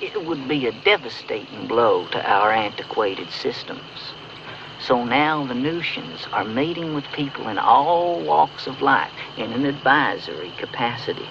[0.00, 4.14] it would be a devastating blow to our antiquated systems.
[4.80, 9.64] So now the Venusians are meeting with people in all walks of life in an
[9.64, 11.28] advisory capacity.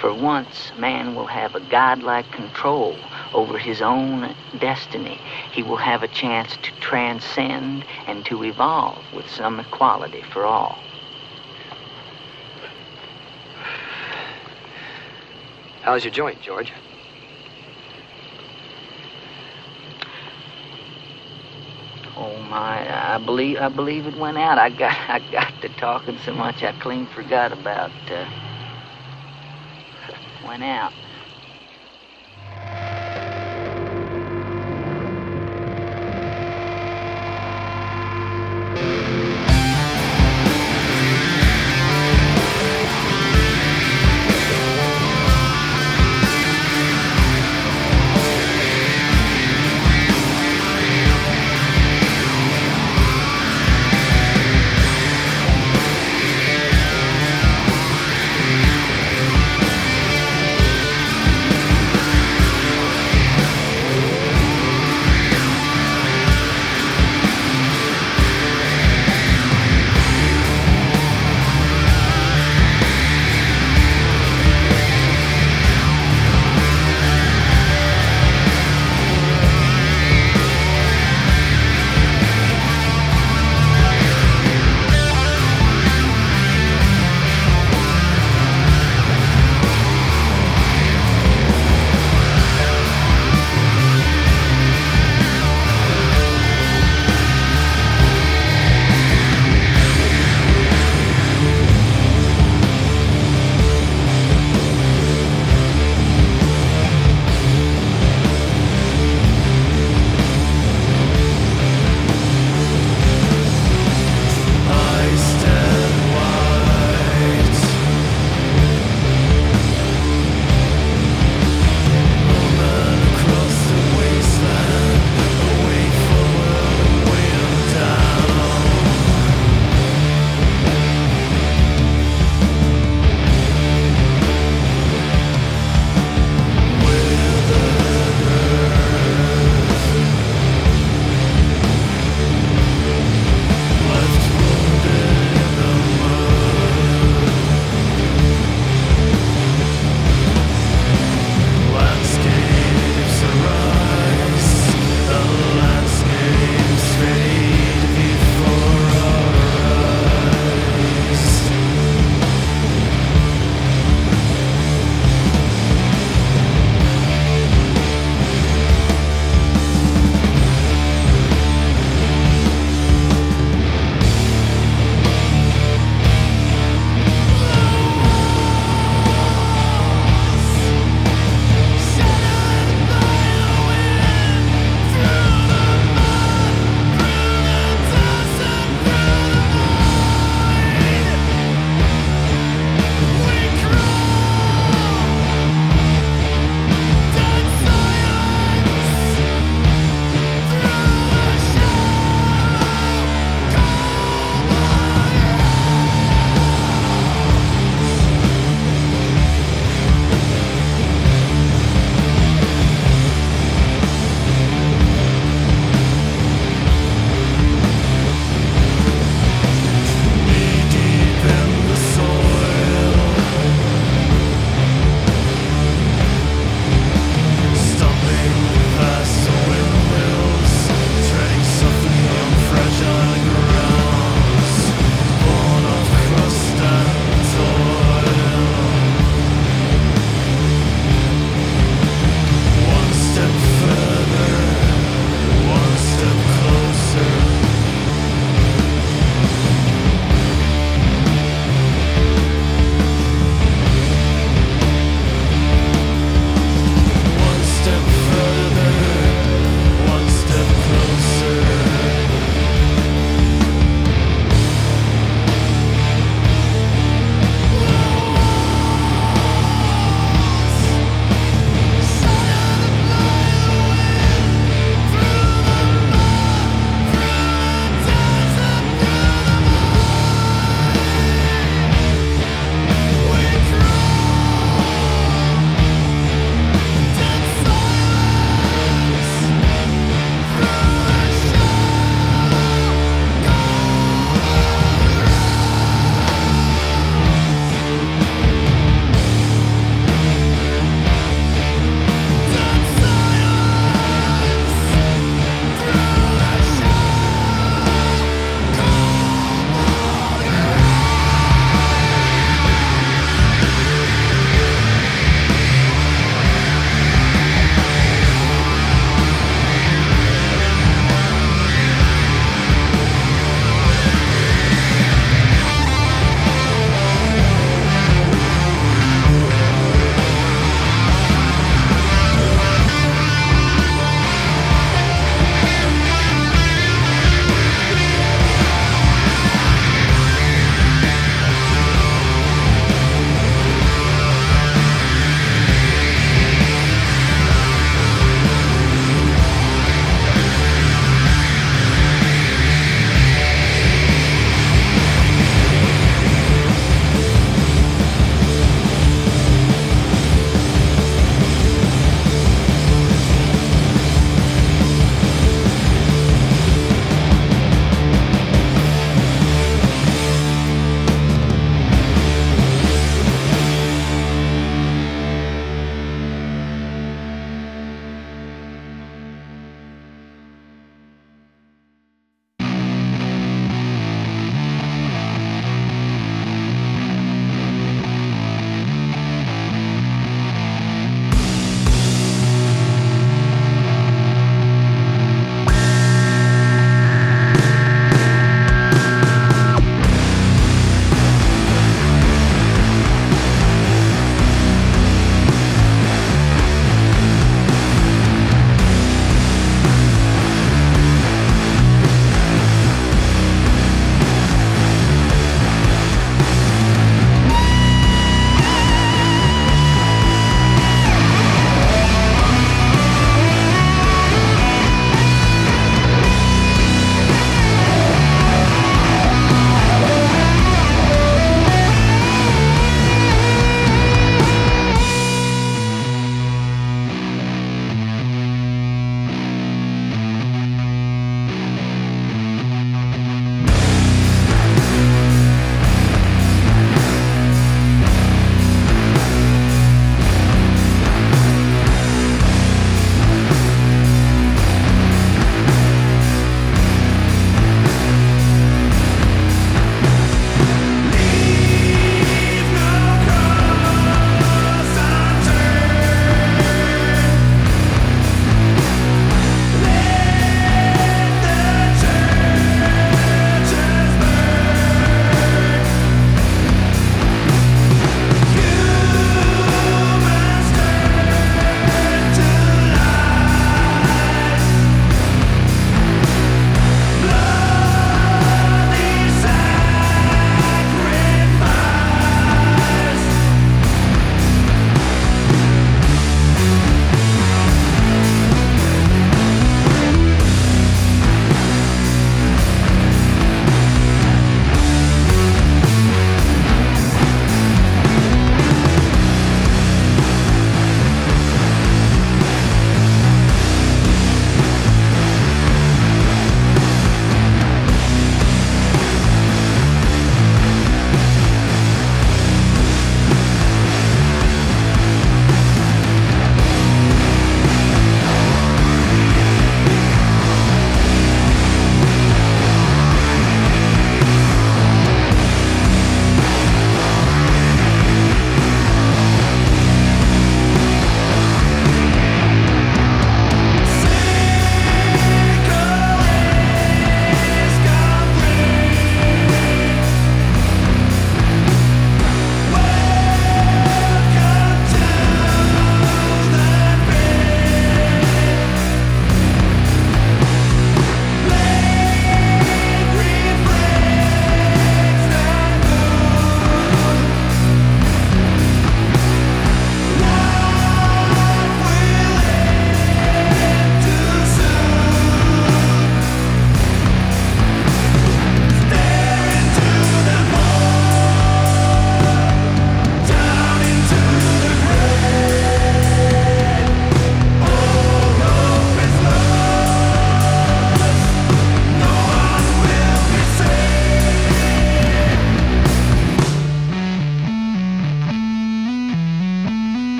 [0.00, 2.96] For once, man will have a godlike control
[3.34, 5.20] over his own destiny.
[5.52, 10.78] He will have a chance to transcend and to evolve with some equality for all.
[15.82, 16.72] How's your joint, George?
[22.26, 23.14] Oh my!
[23.14, 24.58] I believe I believe it went out.
[24.58, 27.92] I got I got to talking so much I clean forgot about.
[28.10, 28.26] Uh,
[30.44, 30.92] went out.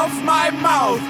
[0.00, 1.09] Out of my mouth.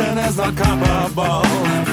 [0.00, 1.89] Persuasion is not comparable.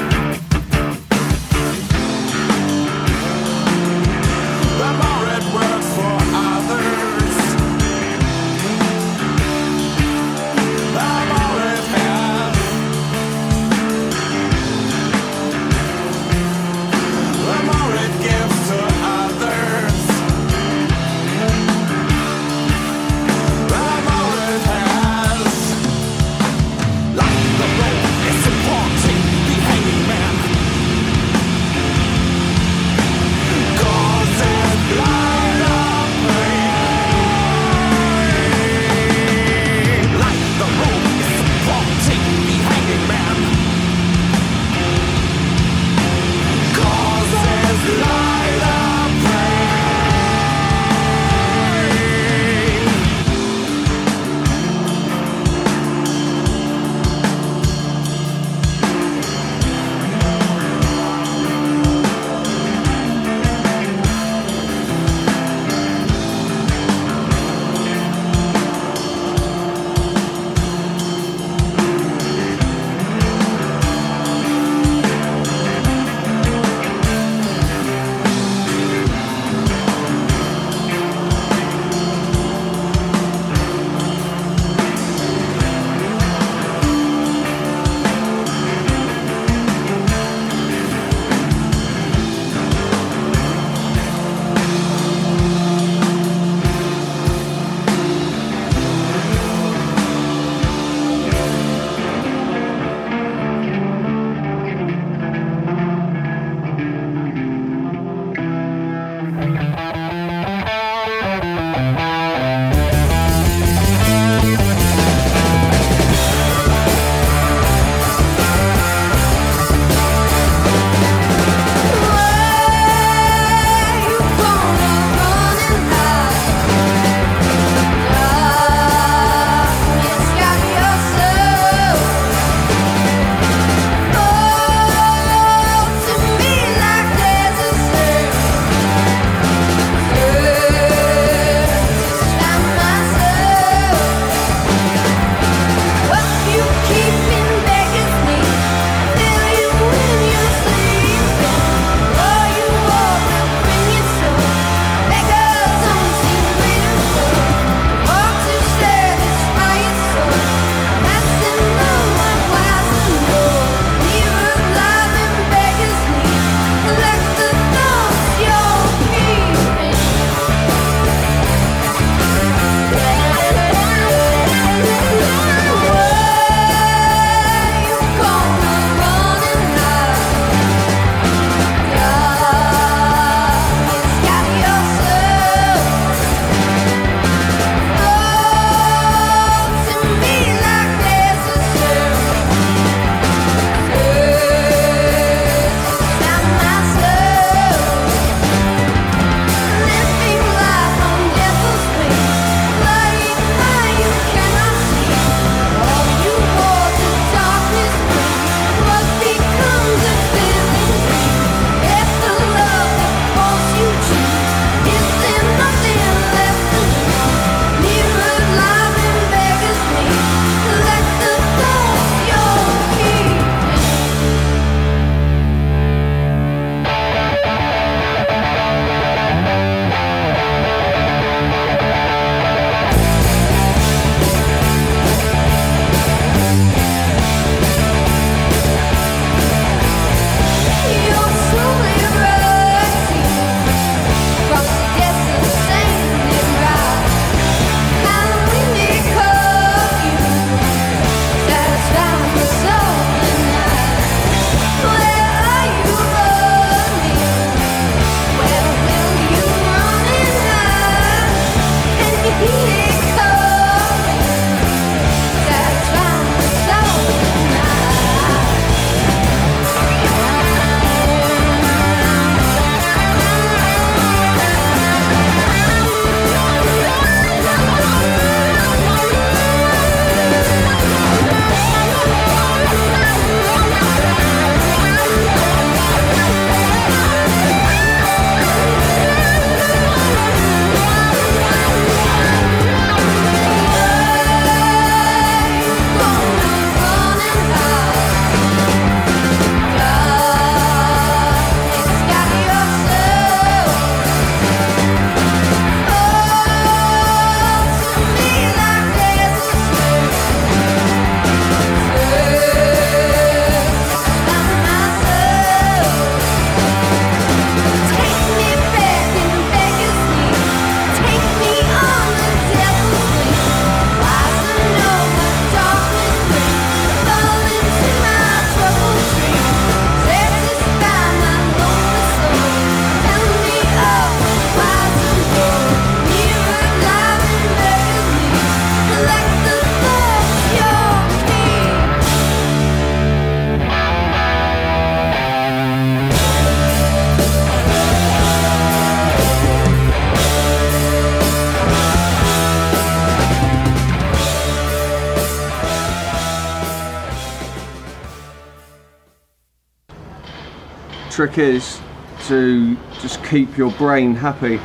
[361.17, 361.81] Trick is
[362.27, 364.59] to just keep your brain happy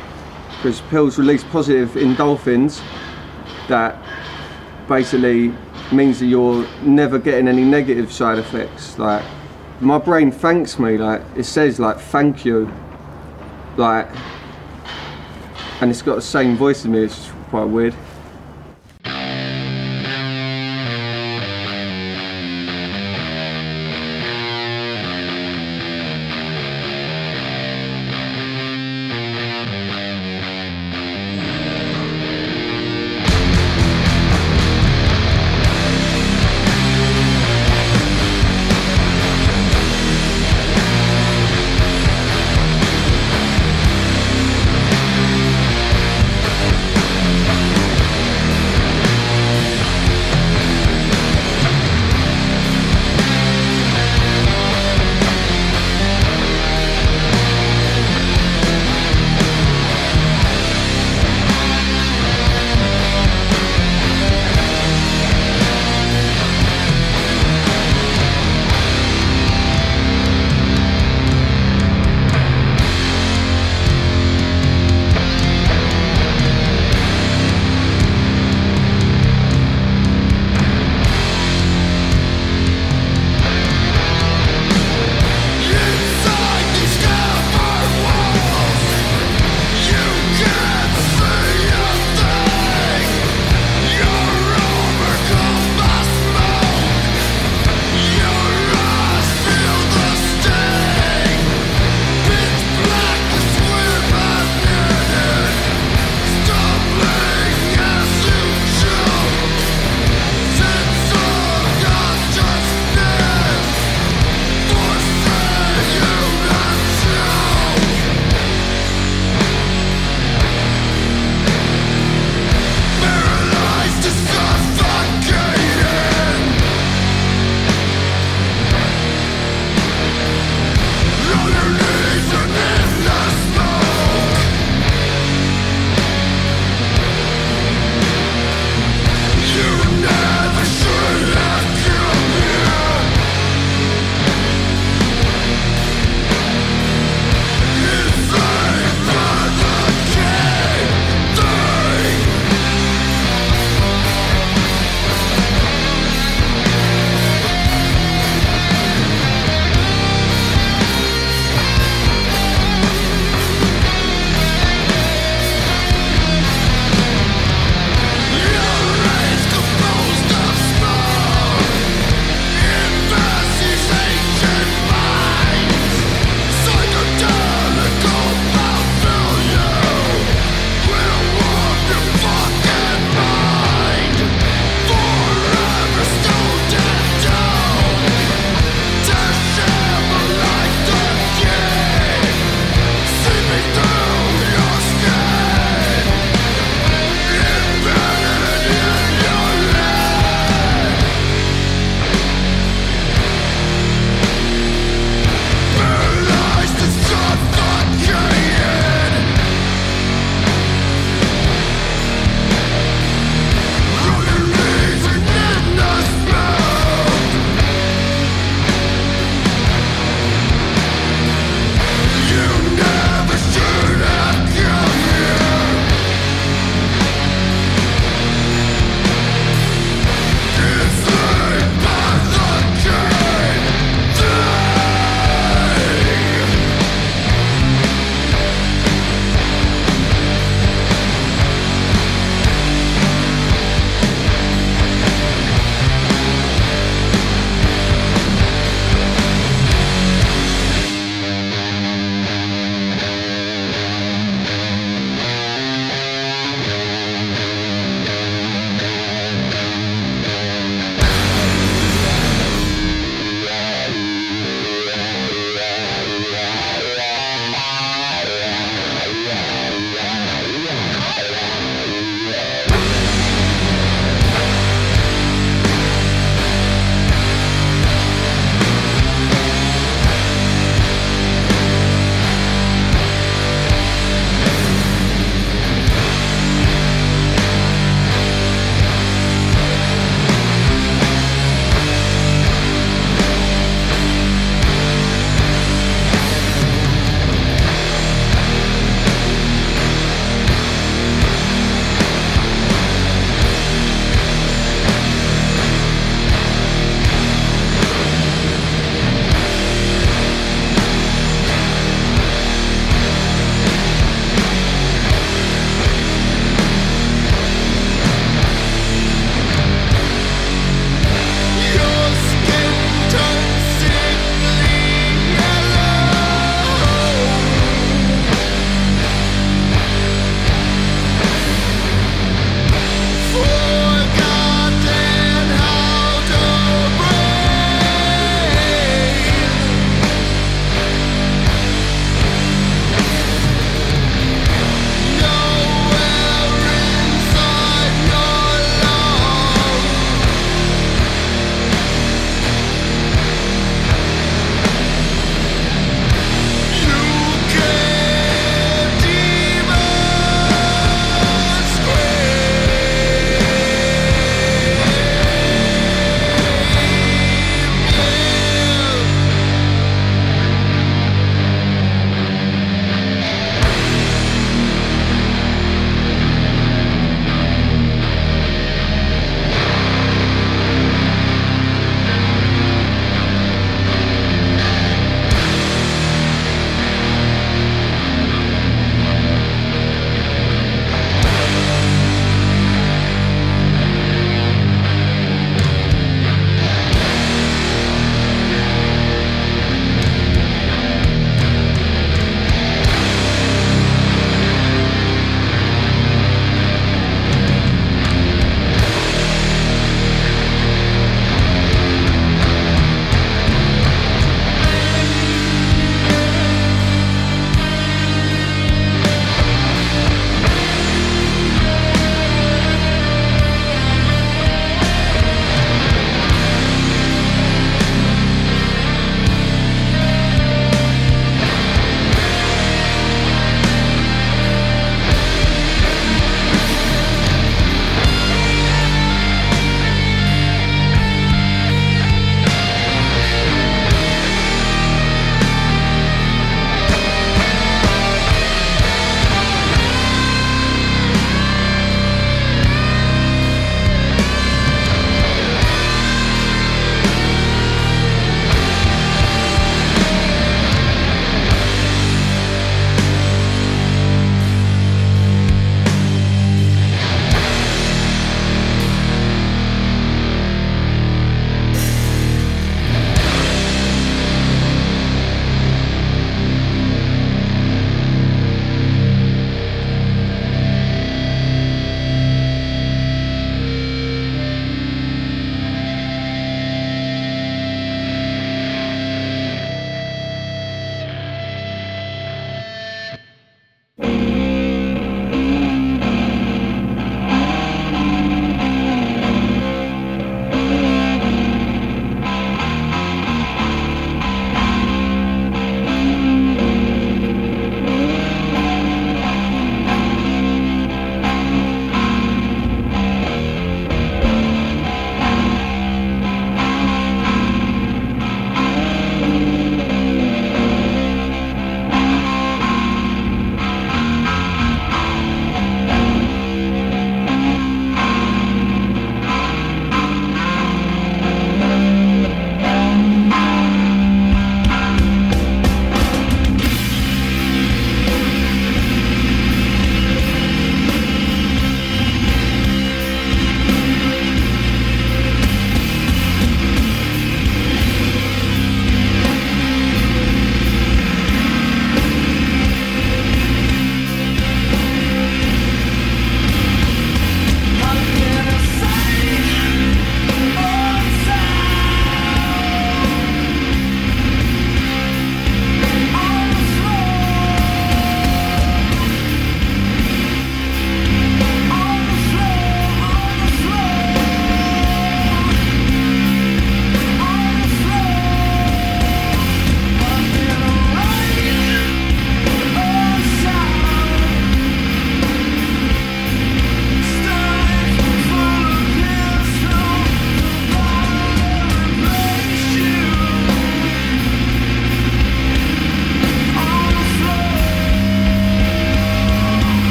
[0.49, 2.79] because pills release positive endorphins
[3.67, 3.97] that
[4.87, 5.51] basically
[5.91, 8.99] means that you're never getting any negative side effects.
[8.99, 9.25] Like
[9.79, 12.71] my brain thanks me like it says like thank you.
[13.75, 14.07] Like
[15.81, 17.95] and it's got the same voice as me it's quite weird